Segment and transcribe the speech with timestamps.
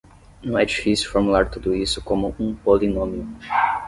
[0.41, 3.27] Não é difícil formular tudo isso como um polinômio.